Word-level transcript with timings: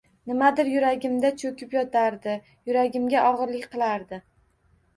Nimadir 0.29 0.69
yuragimda 0.71 1.31
cho‘kib 1.43 1.75
yotardi, 1.77 2.35
yuragimga 2.73 3.29
og‘irlik 3.29 3.71
qilardi 3.77 4.23